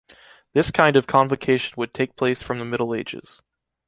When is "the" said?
2.57-2.65